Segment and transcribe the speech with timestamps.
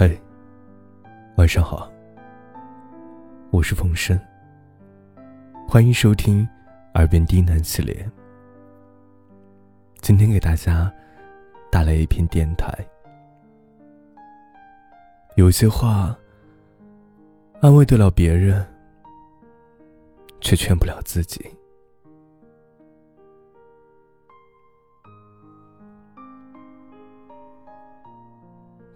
[0.00, 0.18] 嗨，
[1.36, 1.92] 晚上好，
[3.50, 4.18] 我是冯生，
[5.68, 6.42] 欢迎收听
[6.94, 8.10] 《耳边低喃》系列。
[10.00, 10.90] 今天给大家
[11.70, 12.66] 带来一篇电台。
[15.36, 16.16] 有些话
[17.60, 18.66] 安慰得了别人，
[20.40, 21.44] 却劝不了自己。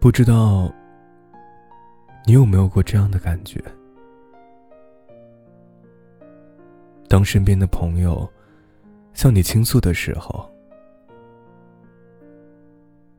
[0.01, 0.73] 不知道。
[2.27, 3.63] 你有没有过这样的感觉？
[7.07, 8.27] 当身边的朋友
[9.13, 10.51] 向你倾诉的时候，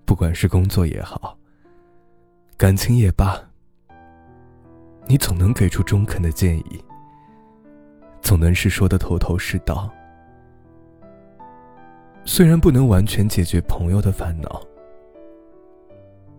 [0.05, 1.37] 不管是工作也好，
[2.57, 3.39] 感情也罢，
[5.05, 6.83] 你总能给出中肯的建议，
[8.21, 9.87] 总能是说的头头是道。
[12.25, 14.65] 虽然不能完全解决朋友的烦恼，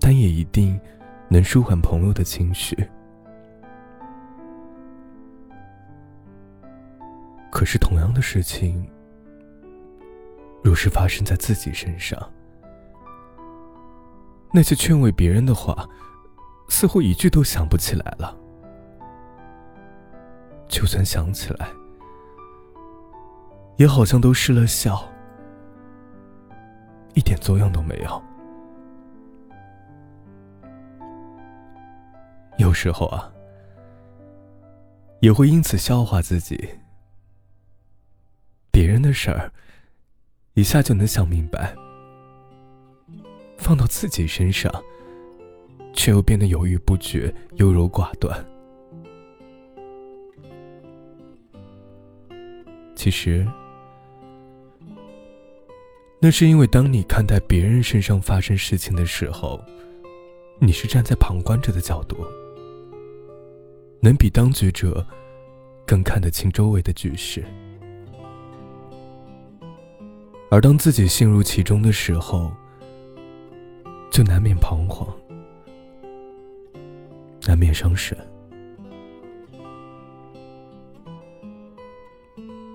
[0.00, 0.78] 但也一定。
[1.28, 2.76] 能舒缓朋友的情绪，
[7.51, 8.88] 可是同样的事情，
[10.62, 12.18] 若是发生在自己身上，
[14.52, 15.88] 那些劝慰别人的话，
[16.68, 18.36] 似乎一句都想不起来了。
[20.68, 21.68] 就算想起来，
[23.76, 25.02] 也好像都失了效，
[27.14, 28.23] 一点作用都没有。
[32.77, 33.32] 时候啊，
[35.21, 36.69] 也会因此笑话自己。
[38.71, 39.51] 别人的事儿，
[40.52, 41.74] 一下就能想明白；
[43.57, 44.71] 放到自己身上，
[45.95, 48.45] 却又变得犹豫不决、优柔寡断。
[52.95, 53.47] 其实，
[56.21, 59.59] 那是因为当你看待别人身上发生事情的时候，
[60.59, 62.16] 你是站在旁观者的角度。
[64.06, 65.04] 能比当局者
[65.84, 67.44] 更看得清周围的局势，
[70.48, 72.53] 而当自己陷入其中的时候，
[74.08, 75.12] 就难免彷徨，
[77.48, 78.16] 难免伤神。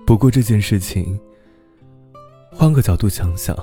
[0.04, 1.18] 不过这件事情，
[2.52, 3.56] 换个角度想想，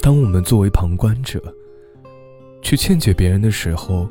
[0.00, 1.40] 当我们作为旁观者
[2.60, 4.08] 去劝解别人的时候，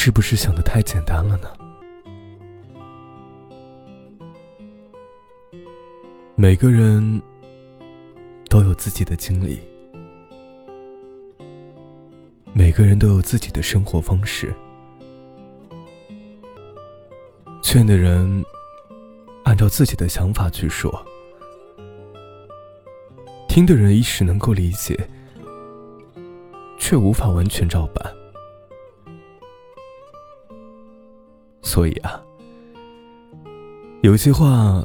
[0.00, 1.48] 是不是想的太简单了呢？
[6.36, 7.20] 每个人
[8.48, 9.58] 都有自己的经历，
[12.52, 14.54] 每个人都有自己的生活方式。
[17.60, 18.44] 劝的人
[19.42, 21.04] 按照自己的想法去说，
[23.48, 24.96] 听的人一时能够理解，
[26.78, 28.17] 却无法完全照办。
[31.78, 32.20] 所以啊，
[34.02, 34.84] 有些话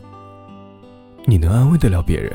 [1.26, 2.32] 你能安慰得了别人，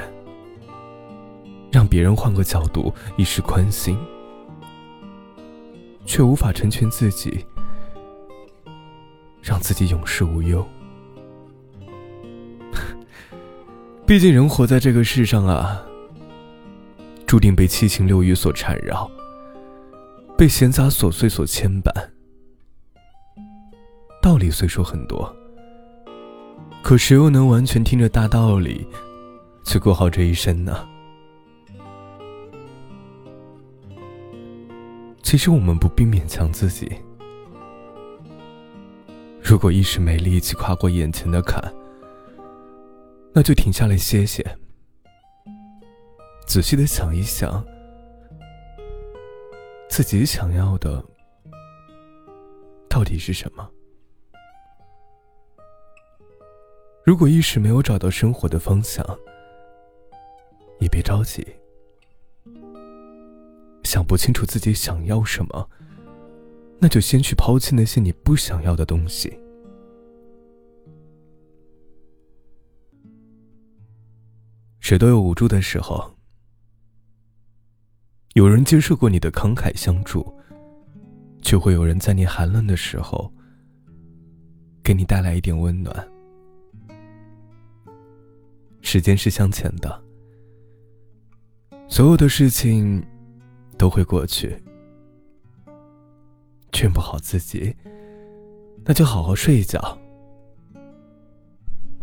[1.70, 3.96] 让别人换个角度一时宽心，
[6.04, 7.46] 却无法成全自己，
[9.40, 10.66] 让自己永世无忧。
[14.04, 15.80] 毕竟人活在这个世上啊，
[17.28, 19.08] 注定被七情六欲所缠绕，
[20.36, 21.92] 被闲杂琐碎所牵绊。
[24.28, 25.34] 道理虽说很多，
[26.82, 28.86] 可谁又能完全听着大道理，
[29.64, 30.86] 去过好这一生呢？
[35.22, 36.92] 其实我们不必勉强自己。
[39.42, 41.58] 如果一时没力气跨过眼前的坎，
[43.32, 44.44] 那就停下来歇歇，
[46.46, 47.64] 仔细的想一想，
[49.88, 51.02] 自己想要的
[52.90, 53.66] 到底是什么。
[57.08, 59.02] 如果一时没有找到生活的方向，
[60.78, 61.42] 也别着急。
[63.82, 65.70] 想不清楚自己想要什么，
[66.78, 69.40] 那就先去抛弃那些你不想要的东西。
[74.80, 76.14] 谁都有无助的时候，
[78.34, 80.30] 有人接受过你的慷慨相助，
[81.40, 83.32] 就会有人在你寒冷的时候，
[84.84, 86.06] 给你带来一点温暖。
[88.90, 90.02] 时间是向前的，
[91.88, 93.06] 所有的事情
[93.76, 94.56] 都会过去。
[96.72, 97.76] 劝不好自己，
[98.86, 99.78] 那就好好睡一觉。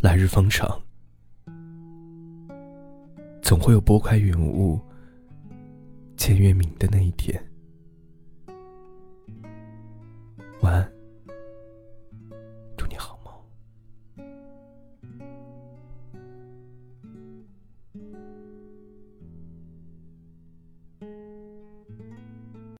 [0.01, 0.79] 来日方长，
[3.41, 4.79] 总会有拨开云雾，
[6.15, 7.43] 见月明的那一天。
[10.61, 10.94] 晚安。